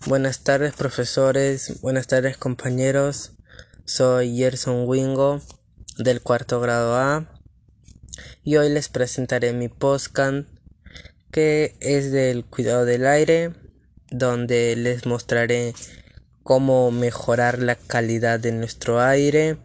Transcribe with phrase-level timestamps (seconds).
[0.00, 3.32] Buenas tardes profesores, buenas tardes compañeros.
[3.86, 5.40] Soy Gerson Wingo
[5.96, 7.40] del cuarto grado A
[8.42, 10.46] y hoy les presentaré mi postcan
[11.30, 13.54] que es del cuidado del aire
[14.10, 15.72] donde les mostraré
[16.42, 19.56] cómo mejorar la calidad de nuestro aire,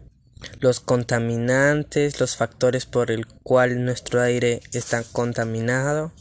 [0.58, 6.12] los contaminantes, los factores por el cual nuestro aire está contaminado.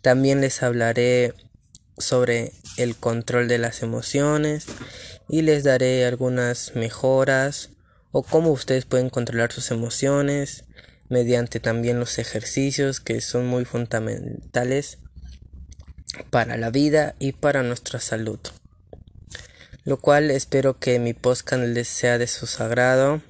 [0.00, 1.32] También les hablaré
[2.02, 4.66] sobre el control de las emociones
[5.28, 7.70] y les daré algunas mejoras
[8.10, 10.64] o cómo ustedes pueden controlar sus emociones
[11.08, 14.98] mediante también los ejercicios que son muy fundamentales
[16.30, 18.38] para la vida y para nuestra salud.
[19.84, 23.20] Lo cual espero que mi podcast les sea de su sagrado,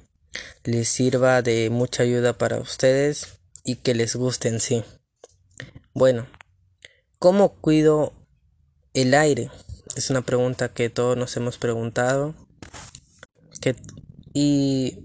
[0.63, 4.83] les sirva de mucha ayuda para ustedes y que les guste en sí.
[5.93, 6.27] Bueno,
[7.19, 8.13] ¿cómo cuido
[8.93, 9.49] el aire
[9.95, 12.35] es una pregunta que todos nos hemos preguntado
[14.33, 14.99] y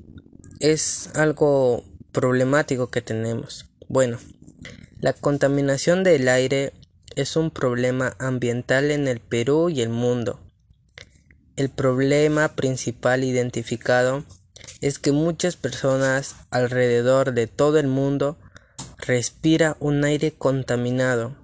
[0.60, 3.66] es algo problemático que tenemos.
[3.88, 4.18] Bueno,
[5.00, 6.72] la contaminación del aire
[7.14, 10.40] es un problema ambiental en el Perú y el mundo.
[11.56, 14.24] El problema principal identificado
[14.80, 18.38] es que muchas personas alrededor de todo el mundo
[18.98, 21.36] respira un aire contaminado,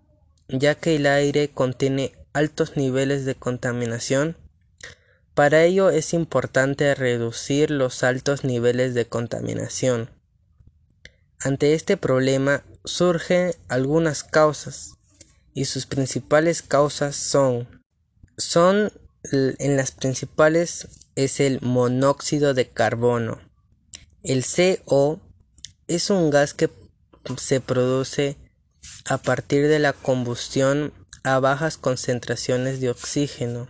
[0.48, 4.37] ya que el aire contiene altos niveles de contaminación.
[5.35, 10.11] Para ello es importante reducir los altos niveles de contaminación.
[11.41, 14.93] Ante este problema surgen algunas causas
[15.55, 17.83] y sus principales causas son
[18.37, 18.93] son
[19.33, 23.41] en las principales es el monóxido de carbono.
[24.23, 25.21] El CO
[25.87, 26.69] es un gas que
[27.37, 28.37] se produce
[29.07, 30.93] a partir de la combustión
[31.25, 33.69] a bajas concentraciones de oxígeno,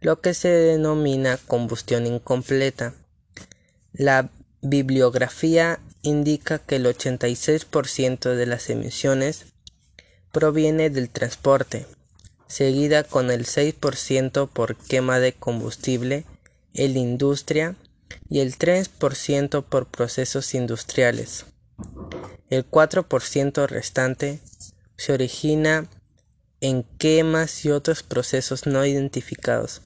[0.00, 2.94] lo que se denomina combustión incompleta.
[3.92, 4.30] La
[4.62, 9.46] bibliografía indica que el 86% de las emisiones
[10.32, 11.86] proviene del transporte,
[12.46, 16.24] seguida con el 6% por quema de combustible
[16.74, 17.74] en la industria
[18.28, 21.46] y el 3% por procesos industriales.
[22.50, 24.40] El 4% restante
[24.96, 25.88] se origina
[26.60, 29.82] en quemas y otros procesos no identificados.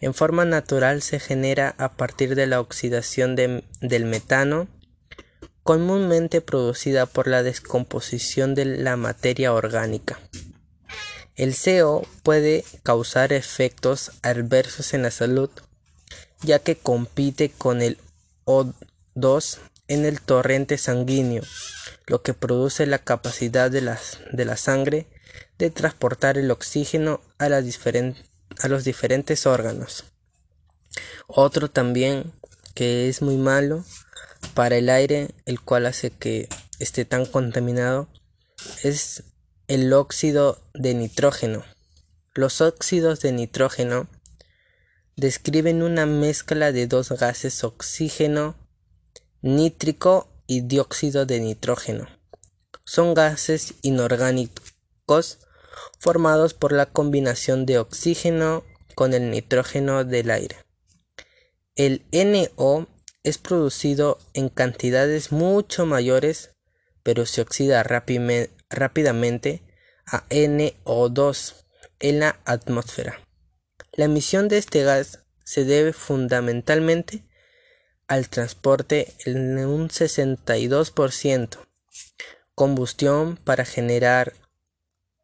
[0.00, 4.68] En forma natural se genera a partir de la oxidación del metano,
[5.62, 10.20] comúnmente producida por la descomposición de la materia orgánica.
[11.36, 15.48] El CO puede causar efectos adversos en la salud,
[16.42, 17.98] ya que compite con el
[18.44, 21.42] O2 en el torrente sanguíneo,
[22.06, 25.06] lo que produce la capacidad de la sangre
[25.58, 30.04] de transportar el oxígeno a, a los diferentes órganos.
[31.26, 32.32] Otro también
[32.74, 33.84] que es muy malo
[34.54, 36.48] para el aire, el cual hace que
[36.78, 38.08] esté tan contaminado,
[38.82, 39.22] es
[39.68, 41.64] el óxido de nitrógeno.
[42.34, 44.08] Los óxidos de nitrógeno
[45.16, 48.56] describen una mezcla de dos gases oxígeno
[49.40, 52.08] nítrico y dióxido de nitrógeno.
[52.84, 54.73] Son gases inorgánicos
[55.98, 60.56] formados por la combinación de oxígeno con el nitrógeno del aire.
[61.74, 62.86] El NO
[63.22, 66.50] es producido en cantidades mucho mayores,
[67.02, 69.62] pero se oxida rápidamente
[70.06, 71.54] a NO2
[72.00, 73.20] en la atmósfera.
[73.92, 77.24] La emisión de este gas se debe fundamentalmente
[78.06, 81.58] al transporte en un 62%,
[82.54, 84.34] combustión para generar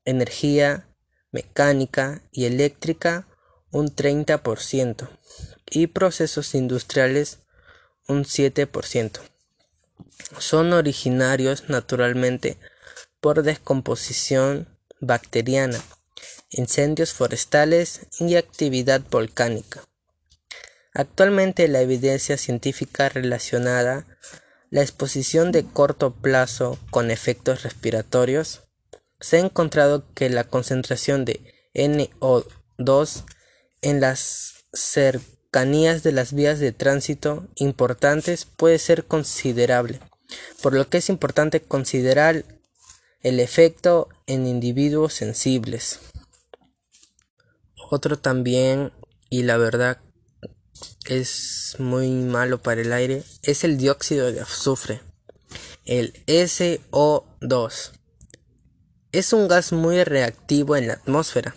[0.04, 0.88] energía
[1.32, 3.28] mecánica y eléctrica
[3.70, 5.08] un 30%
[5.70, 7.38] y procesos industriales
[8.08, 9.20] un 7%.
[10.38, 12.58] Son originarios naturalmente
[13.20, 14.68] por descomposición
[15.00, 15.80] bacteriana,
[16.50, 19.82] incendios forestales y actividad volcánica.
[20.92, 24.06] Actualmente la evidencia científica relacionada
[24.70, 28.62] la exposición de corto plazo con efectos respiratorios
[29.20, 31.40] se ha encontrado que la concentración de
[31.74, 33.24] NO2
[33.82, 40.00] en las cercanías de las vías de tránsito importantes puede ser considerable,
[40.62, 42.44] por lo que es importante considerar
[43.22, 46.00] el efecto en individuos sensibles.
[47.90, 48.92] Otro también,
[49.28, 49.98] y la verdad
[51.06, 55.02] es muy malo para el aire, es el dióxido de azufre,
[55.84, 57.99] el SO2
[59.12, 61.54] es un gas muy reactivo en la atmósfera.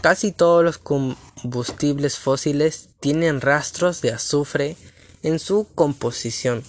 [0.00, 4.76] Casi todos los combustibles fósiles tienen rastros de azufre
[5.22, 6.62] en su composición,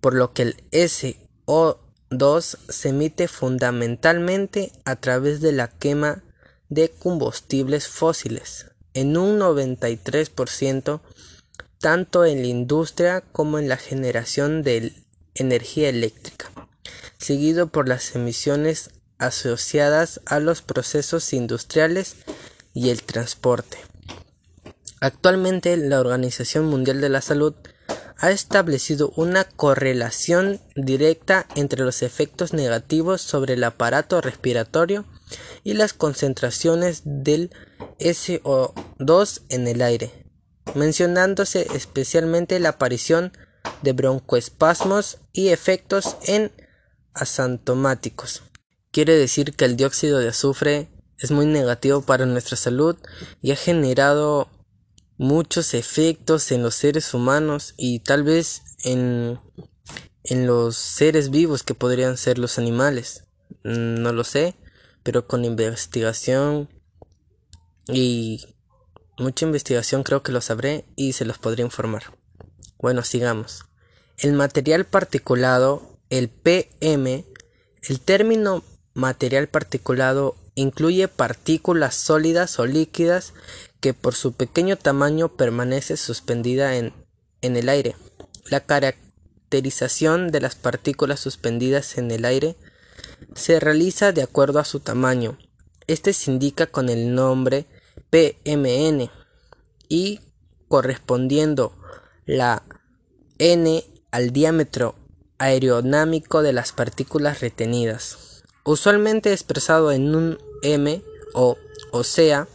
[0.00, 6.22] por lo que el SO2 se emite fundamentalmente a través de la quema
[6.68, 11.00] de combustibles fósiles, en un 93%
[11.78, 14.92] tanto en la industria como en la generación de
[15.34, 16.50] energía eléctrica,
[17.18, 22.16] seguido por las emisiones asociadas a los procesos industriales
[22.74, 23.78] y el transporte.
[25.00, 27.54] Actualmente la Organización Mundial de la Salud
[28.18, 35.04] ha establecido una correlación directa entre los efectos negativos sobre el aparato respiratorio
[35.64, 37.50] y las concentraciones del
[37.98, 40.12] SO2 en el aire,
[40.74, 43.32] mencionándose especialmente la aparición
[43.82, 46.52] de broncoespasmos y efectos en
[47.16, 48.42] asintomáticos.
[48.92, 52.96] Quiere decir que el dióxido de azufre es muy negativo para nuestra salud
[53.42, 54.48] y ha generado
[55.18, 59.40] muchos efectos en los seres humanos y tal vez en,
[60.24, 63.24] en los seres vivos que podrían ser los animales.
[63.62, 64.54] No lo sé,
[65.02, 66.68] pero con investigación
[67.88, 68.44] y
[69.18, 72.02] mucha investigación creo que lo sabré y se los podré informar.
[72.78, 73.64] Bueno, sigamos.
[74.18, 77.24] El material particulado, el PM,
[77.82, 78.62] el término
[78.94, 83.34] material particulado incluye partículas sólidas o líquidas
[83.80, 86.92] que por su pequeño tamaño permanece suspendida en,
[87.42, 87.94] en el aire.
[88.46, 92.56] La caracterización de las partículas suspendidas en el aire
[93.34, 95.38] se realiza de acuerdo a su tamaño.
[95.86, 97.66] Este se indica con el nombre
[98.10, 99.10] PMN
[99.88, 100.20] y
[100.68, 101.76] correspondiendo
[102.24, 102.62] la
[103.38, 104.94] n al diámetro
[105.38, 111.02] aerodinámico de las partículas retenidas, usualmente expresado en un m
[111.34, 111.56] o,
[111.92, 112.48] o sea,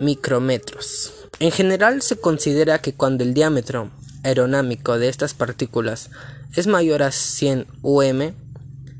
[0.00, 1.12] micrómetros.
[1.38, 3.90] En general se considera que cuando el diámetro
[4.22, 6.10] aerodinámico de estas partículas
[6.54, 8.20] es mayor a 100 um,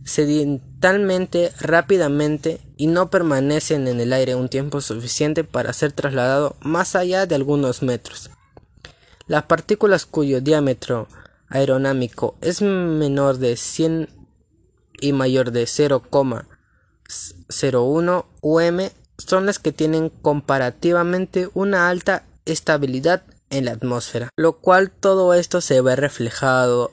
[0.05, 6.97] sedimentalmente rápidamente y no permanecen en el aire un tiempo suficiente para ser trasladado más
[6.97, 8.31] allá de algunos metros.
[9.27, 11.07] Las partículas cuyo diámetro
[11.51, 14.09] aerodinámico es menor de 100
[15.01, 18.79] y mayor de 0,01 um
[19.19, 25.61] son las que tienen comparativamente una alta estabilidad en la atmósfera, lo cual todo esto
[25.61, 26.93] se ve reflejado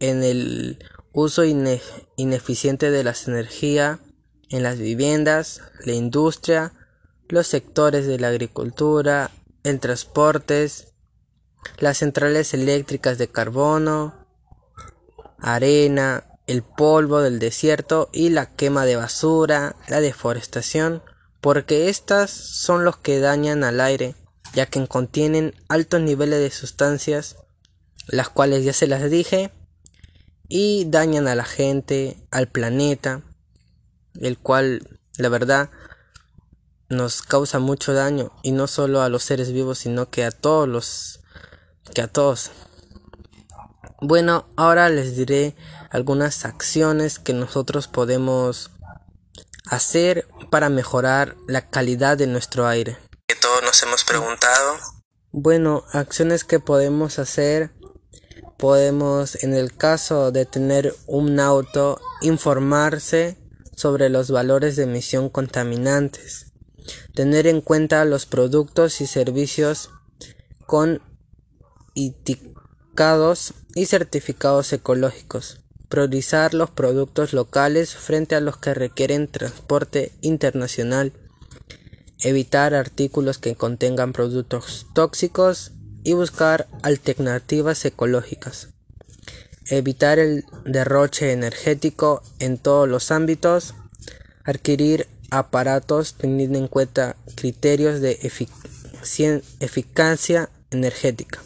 [0.00, 0.78] en el
[1.12, 4.00] uso ineficiente de la energía
[4.48, 6.72] en las viviendas, la industria,
[7.28, 9.30] los sectores de la agricultura,
[9.64, 10.94] el transportes,
[11.78, 14.14] las centrales eléctricas de carbono,
[15.38, 21.02] arena, el polvo del desierto y la quema de basura, la deforestación,
[21.40, 24.14] porque estas son los que dañan al aire,
[24.54, 27.36] ya que contienen altos niveles de sustancias,
[28.06, 29.50] las cuales ya se las dije,
[30.48, 33.22] y dañan a la gente, al planeta,
[34.20, 35.70] el cual la verdad
[36.88, 40.68] nos causa mucho daño y no solo a los seres vivos sino que a todos
[40.68, 41.20] los
[41.94, 42.50] que a todos.
[44.00, 45.56] Bueno ahora les diré
[45.90, 48.70] algunas acciones que nosotros podemos
[49.66, 52.98] hacer para mejorar la calidad de nuestro aire.
[53.26, 54.76] Que todos nos hemos preguntado.
[55.32, 57.72] Bueno acciones que podemos hacer.
[58.58, 63.36] Podemos en el caso de tener un auto informarse
[63.76, 66.52] sobre los valores de emisión contaminantes,
[67.14, 69.90] tener en cuenta los productos y servicios
[70.64, 71.02] con
[71.96, 81.12] etiquetados y certificados ecológicos, priorizar los productos locales frente a los que requieren transporte internacional,
[82.20, 85.72] evitar artículos que contengan productos tóxicos
[86.04, 88.68] y buscar alternativas ecológicas.
[89.68, 93.74] Evitar el derroche energético en todos los ámbitos,
[94.44, 98.20] adquirir aparatos teniendo en cuenta criterios de
[99.58, 101.42] eficacia energética,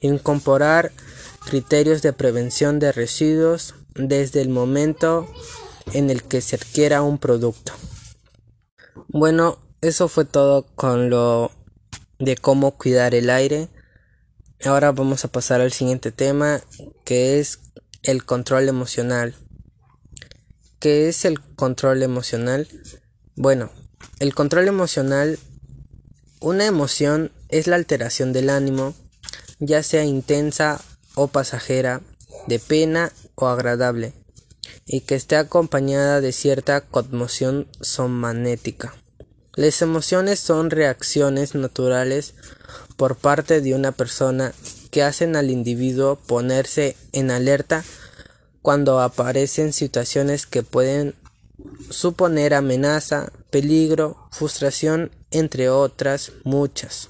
[0.00, 0.92] incorporar
[1.44, 5.28] criterios de prevención de residuos desde el momento
[5.92, 7.72] en el que se adquiera un producto.
[9.08, 11.52] Bueno, eso fue todo con lo
[12.18, 13.68] de cómo cuidar el aire.
[14.64, 16.60] Ahora vamos a pasar al siguiente tema
[17.04, 17.60] que es
[18.02, 19.34] el control emocional.
[20.78, 22.68] ¿Qué es el control emocional?
[23.34, 23.70] Bueno,
[24.18, 25.38] el control emocional,
[26.40, 28.94] una emoción es la alteración del ánimo,
[29.58, 30.80] ya sea intensa
[31.14, 32.00] o pasajera,
[32.46, 34.12] de pena o agradable,
[34.86, 38.94] y que esté acompañada de cierta conmoción somanética.
[39.54, 42.34] Las emociones son reacciones naturales
[42.96, 44.52] por parte de una persona
[44.90, 47.84] que hacen al individuo ponerse en alerta
[48.60, 51.14] cuando aparecen situaciones que pueden
[51.90, 57.08] suponer amenaza, peligro, frustración, entre otras muchas.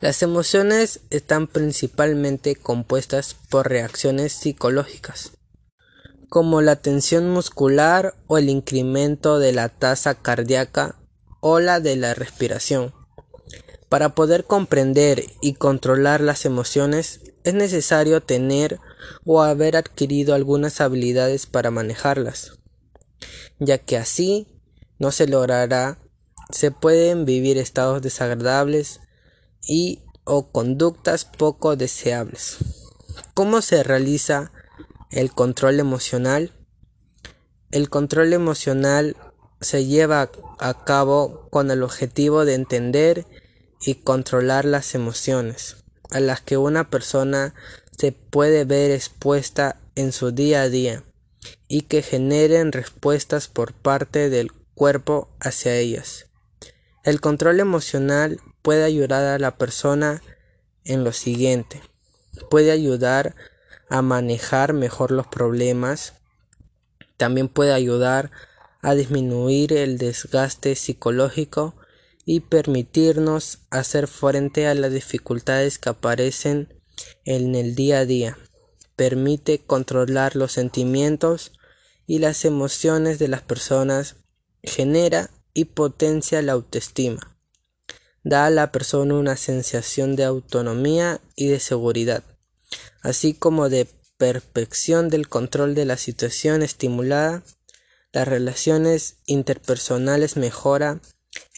[0.00, 5.32] Las emociones están principalmente compuestas por reacciones psicológicas,
[6.28, 10.94] como la tensión muscular o el incremento de la tasa cardíaca
[11.40, 12.94] o la de la respiración.
[13.88, 18.78] Para poder comprender y controlar las emociones es necesario tener
[19.24, 22.52] o haber adquirido algunas habilidades para manejarlas,
[23.58, 24.46] ya que así
[25.00, 25.98] no se logrará,
[26.50, 29.00] se pueden vivir estados desagradables
[29.66, 32.58] y o conductas poco deseables.
[33.34, 34.52] ¿Cómo se realiza
[35.10, 36.52] el control emocional?
[37.70, 39.16] El control emocional
[39.60, 43.26] se lleva a cabo con el objetivo de entender
[43.80, 45.76] y controlar las emociones
[46.10, 47.54] a las que una persona
[47.96, 51.02] se puede ver expuesta en su día a día
[51.66, 56.26] y que generen respuestas por parte del cuerpo hacia ellas.
[57.04, 60.22] El control emocional puede ayudar a la persona
[60.84, 61.80] en lo siguiente.
[62.50, 63.34] Puede ayudar
[63.88, 66.12] a manejar mejor los problemas.
[67.16, 68.30] También puede ayudar
[68.82, 71.76] a disminuir el desgaste psicológico
[72.26, 76.68] y permitirnos hacer frente a las dificultades que aparecen
[77.24, 78.36] en el día a día.
[78.96, 81.52] Permite controlar los sentimientos
[82.06, 84.16] y las emociones de las personas.
[84.62, 87.37] Genera y potencia la autoestima.
[88.28, 92.22] Da a la persona una sensación de autonomía y de seguridad,
[93.00, 93.86] así como de
[94.18, 97.42] perfección del control de la situación estimulada.
[98.12, 101.00] Las relaciones interpersonales mejora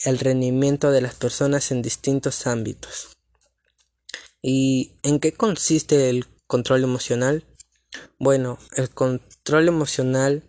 [0.05, 3.17] el rendimiento de las personas en distintos ámbitos.
[4.41, 7.45] ¿Y en qué consiste el control emocional?
[8.17, 10.45] Bueno, el control emocional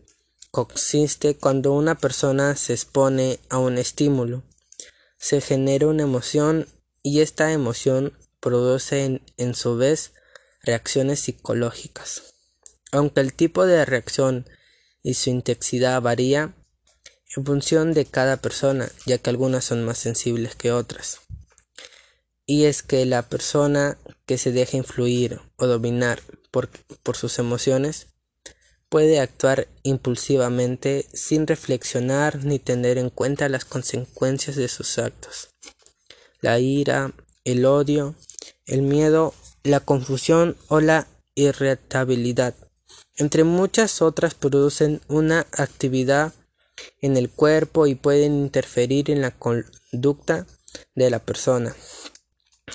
[0.51, 4.43] consiste cuando una persona se expone a un estímulo,
[5.21, 6.67] se genera una emoción
[7.01, 10.11] y esta emoción produce en, en, su vez
[10.63, 12.33] reacciones psicológicas.
[12.91, 14.49] Aunque el tipo de reacción
[15.01, 16.53] y su intensidad varía
[17.37, 21.21] en función de cada persona, ya que algunas son más sensibles que otras
[22.51, 26.69] y es que la persona que se deja influir o dominar por,
[27.01, 28.07] por sus emociones
[28.91, 35.47] puede actuar impulsivamente sin reflexionar ni tener en cuenta las consecuencias de sus actos.
[36.41, 37.13] La ira,
[37.45, 38.15] el odio,
[38.65, 39.33] el miedo,
[39.63, 42.53] la confusión o la irritabilidad,
[43.15, 46.33] entre muchas otras, producen una actividad
[47.01, 50.47] en el cuerpo y pueden interferir en la conducta
[50.95, 51.75] de la persona.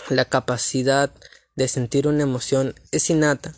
[0.09, 1.13] La capacidad
[1.57, 3.55] de sentir una emoción es innata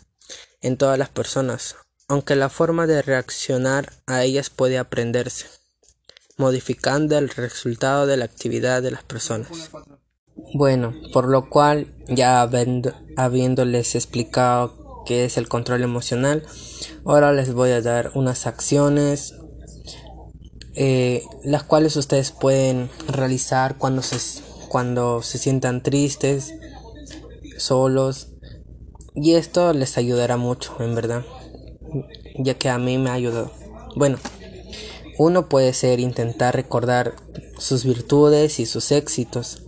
[0.61, 1.75] en todas las personas,
[2.09, 5.45] aunque la forma de reaccionar a ellas puede aprenderse,
[6.37, 9.71] modificando el resultado de la actividad de las personas.
[10.53, 12.41] Bueno, por lo cual, ya
[13.15, 16.43] habiéndoles explicado qué es el control emocional,
[17.05, 19.35] ahora les voy a dar unas acciones
[20.75, 26.53] eh, las cuales ustedes pueden realizar cuando se cuando se sientan tristes,
[27.57, 28.29] solos.
[29.15, 31.25] Y esto les ayudará mucho, en verdad.
[32.35, 33.51] Ya que a mí me ha ayudado.
[33.95, 34.17] Bueno,
[35.17, 37.15] uno puede ser intentar recordar
[37.57, 39.63] sus virtudes y sus éxitos.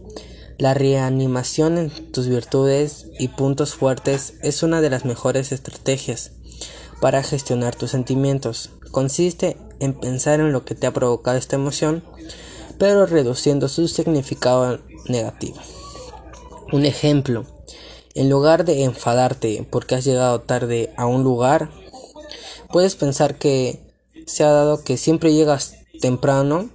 [0.57, 6.31] La reanimación en tus virtudes y puntos fuertes es una de las mejores estrategias
[7.01, 8.69] para gestionar tus sentimientos.
[8.91, 12.03] Consiste en pensar en lo que te ha provocado esta emoción,
[12.77, 15.61] pero reduciendo su significado negativa.
[16.71, 17.45] Un ejemplo,
[18.13, 21.69] en lugar de enfadarte porque has llegado tarde a un lugar,
[22.71, 23.79] puedes pensar que
[24.25, 26.69] se ha dado que siempre llegas temprano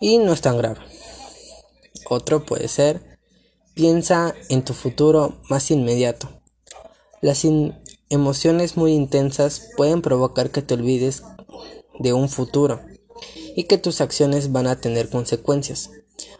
[0.00, 0.80] y no es tan grave.
[2.08, 3.18] Otro puede ser,
[3.74, 6.28] piensa en tu futuro más inmediato.
[7.20, 7.46] Las
[8.10, 11.22] emociones muy intensas pueden provocar que te olvides
[11.98, 12.80] de un futuro
[13.56, 15.90] y que tus acciones van a tener consecuencias.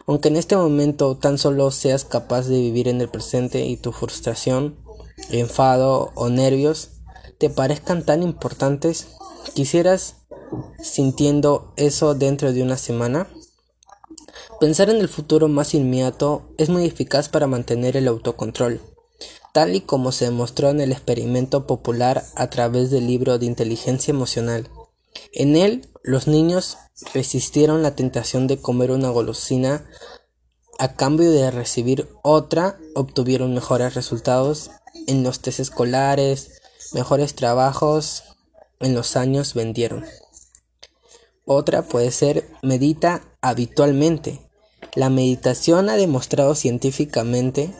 [0.05, 3.91] Aunque en este momento tan solo seas capaz de vivir en el presente y tu
[3.91, 4.77] frustración,
[5.31, 6.91] enfado o nervios
[7.37, 9.07] te parezcan tan importantes,
[9.53, 10.15] quisieras
[10.81, 13.27] sintiendo eso dentro de una semana.
[14.59, 18.81] Pensar en el futuro más inmediato es muy eficaz para mantener el autocontrol,
[19.53, 24.11] tal y como se demostró en el experimento popular a través del libro de inteligencia
[24.11, 24.69] emocional.
[25.33, 26.77] En él los niños
[27.13, 29.85] resistieron la tentación de comer una golosina
[30.77, 34.71] a cambio de recibir otra, obtuvieron mejores resultados
[35.07, 36.61] en los test escolares,
[36.93, 38.23] mejores trabajos
[38.79, 40.05] en los años vendieron.
[41.45, 44.41] Otra puede ser medita habitualmente.
[44.95, 47.73] La meditación ha demostrado científicamente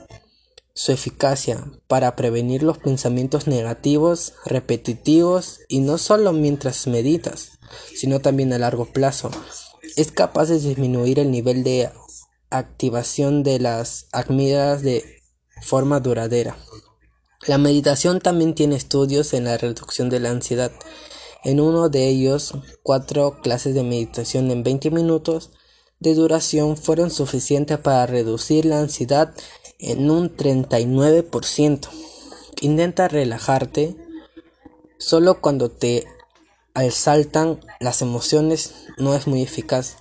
[0.74, 7.52] su eficacia para prevenir los pensamientos negativos, repetitivos y no solo mientras meditas,
[7.96, 9.32] sino también a largo plazo.
[9.96, 11.90] Es capaz de disminuir el nivel de
[12.50, 15.22] activación de las amígdalas de
[15.62, 16.58] forma duradera.
[17.48, 20.72] La meditación también tiene estudios en la reducción de la ansiedad.
[21.44, 25.52] En uno de ellos, cuatro clases de meditación en 20 minutos
[26.00, 29.32] de duración fueron suficientes para reducir la ansiedad
[29.78, 31.88] en un 39%.
[32.62, 33.96] Intenta relajarte
[34.98, 36.08] solo cuando te
[36.90, 39.98] saltan las emociones no es muy eficaz.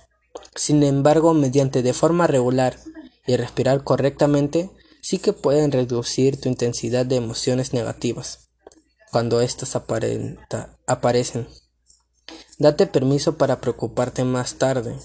[0.55, 2.79] Sin embargo, mediante de forma regular
[3.27, 4.71] y respirar correctamente,
[5.05, 8.49] sí que pueden reducir tu intensidad de emociones negativas
[9.11, 11.47] cuando éstas aparecen.
[12.57, 14.97] Date permiso para preocuparte más tarde.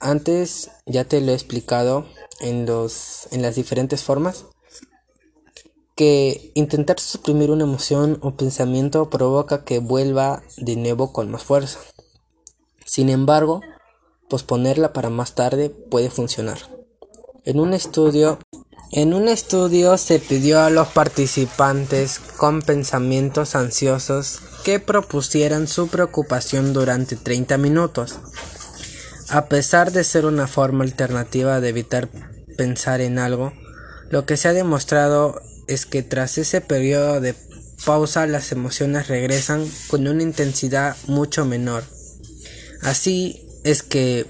[0.00, 2.04] Antes ya te lo he explicado
[2.40, 4.44] en, los, en las diferentes formas
[5.94, 11.78] que intentar suprimir una emoción o pensamiento provoca que vuelva de nuevo con más fuerza.
[12.84, 13.62] Sin embargo,
[14.28, 16.58] posponerla para más tarde puede funcionar.
[17.44, 18.40] En un estudio,
[18.92, 26.72] en un estudio se pidió a los participantes con pensamientos ansiosos que propusieran su preocupación
[26.72, 28.16] durante 30 minutos.
[29.28, 32.08] A pesar de ser una forma alternativa de evitar
[32.56, 33.52] pensar en algo,
[34.08, 37.34] lo que se ha demostrado es que tras ese periodo de
[37.84, 41.84] pausa las emociones regresan con una intensidad mucho menor.
[42.82, 44.26] Así es que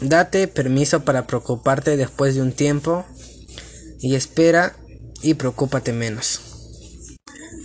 [0.00, 3.04] date permiso para preocuparte después de un tiempo
[4.00, 4.76] y espera
[5.22, 6.40] y preocúpate menos.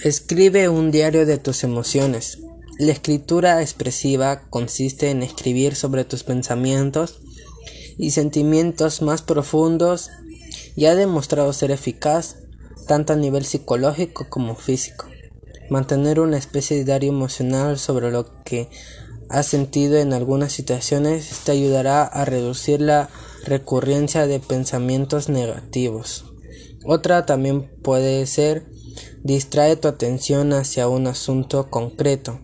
[0.04, 2.40] Escribe un diario de tus emociones.
[2.80, 7.22] La escritura expresiva consiste en escribir sobre tus pensamientos
[7.98, 10.10] y sentimientos más profundos
[10.76, 12.38] y ha demostrado ser eficaz
[12.88, 15.08] tanto a nivel psicológico como físico.
[15.70, 18.70] Mantener una especie de diario emocional sobre lo que
[19.30, 23.10] has sentido en algunas situaciones te ayudará a reducir la
[23.46, 26.26] recurrencia de pensamientos negativos.
[26.84, 28.66] Otra también puede ser
[29.24, 32.40] distrae tu atención hacia un asunto concreto.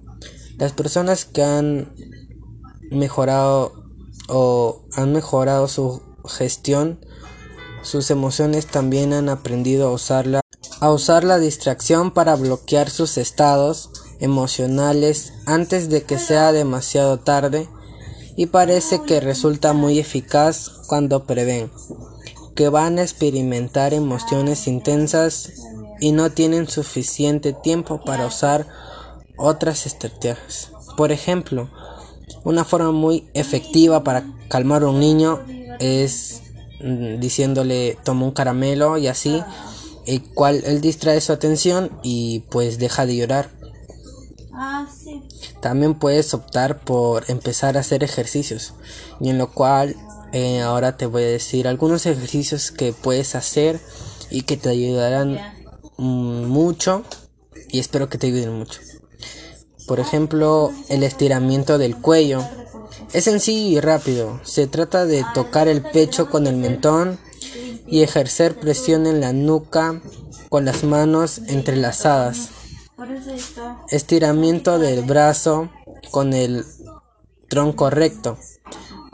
[0.58, 1.94] Las personas que han
[2.92, 3.86] mejorado
[4.28, 7.00] o han mejorado su gestión,
[7.82, 10.42] sus emociones también han aprendido a usarla,
[10.80, 17.70] a usar la distracción para bloquear sus estados emocionales antes de que sea demasiado tarde
[18.36, 21.70] y parece que resulta muy eficaz cuando prevén
[22.58, 25.54] que van a experimentar emociones intensas
[26.00, 28.68] y no tienen suficiente tiempo para usar
[29.38, 30.72] otras estrategias.
[30.98, 31.70] Por ejemplo,
[32.44, 35.40] una forma muy efectiva para calmar a un niño
[35.80, 36.42] es
[36.82, 39.44] mm, diciéndole toma un caramelo y así,
[40.08, 43.52] el cual él distrae su atención y pues deja de llorar.
[44.52, 44.88] Ah,
[45.62, 48.74] También puedes optar por empezar a hacer ejercicios
[49.20, 49.96] y en lo cual
[50.34, 53.80] eh, ahora te voy a decir algunos ejercicios que puedes hacer
[54.30, 55.40] y que te ayudarán
[55.98, 57.04] mm, mucho
[57.70, 58.80] y espero que te ayuden mucho.
[59.88, 62.44] Por ejemplo, el estiramiento del cuello.
[63.14, 64.40] Es sencillo y rápido.
[64.44, 67.18] Se trata de tocar el pecho con el mentón
[67.88, 70.02] y ejercer presión en la nuca
[70.50, 72.50] con las manos entrelazadas.
[73.90, 75.70] Estiramiento del brazo
[76.12, 76.66] con el
[77.48, 78.38] tronco recto.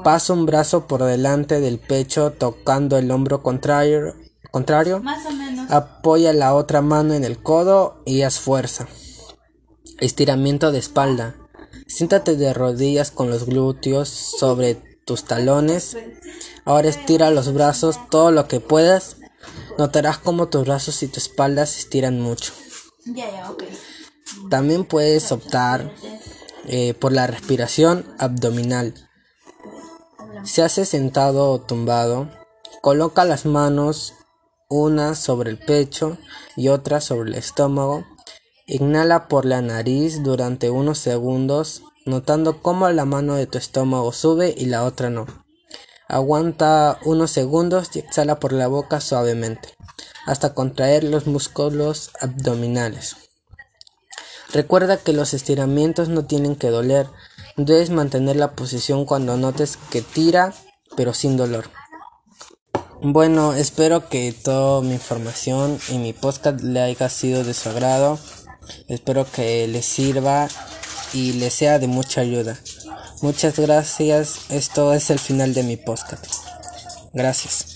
[0.04, 4.16] Pasa un brazo por delante del pecho tocando el hombro contrario.
[4.52, 5.02] contrario.
[5.70, 8.88] Apoya la otra mano en el codo y haz fuerza.
[10.00, 11.36] Estiramiento de espalda.
[11.88, 15.96] Siéntate de rodillas con los glúteos sobre tus talones.
[16.66, 19.18] Ahora estira los brazos todo lo que puedas.
[19.78, 22.52] Notarás como tus brazos y tu espalda se estiran mucho.
[24.50, 25.94] También puedes optar
[26.66, 28.94] eh, por la respiración abdominal.
[30.44, 32.30] Se hace sentado o tumbado.
[32.82, 34.14] Coloca las manos
[34.70, 36.18] una sobre el pecho
[36.56, 38.04] y otra sobre el estómago
[38.66, 44.56] Inhala por la nariz durante unos segundos, notando cómo la mano de tu estómago sube
[44.58, 45.26] y la otra no.
[46.08, 49.76] Aguanta unos segundos y exhala por la boca suavemente,
[50.26, 53.18] hasta contraer los músculos abdominales.
[54.54, 57.10] Recuerda que los estiramientos no tienen que doler,
[57.56, 60.54] Debes mantener la posición cuando notes que tira,
[60.96, 61.70] pero sin dolor.
[63.02, 68.18] Bueno, espero que toda mi información y mi podcast le haya sido de su agrado.
[68.88, 70.48] Espero que les sirva
[71.14, 72.58] y les sea de mucha ayuda.
[73.22, 74.50] Muchas gracias.
[74.50, 76.26] Esto es el final de mi podcast.
[77.14, 77.73] Gracias.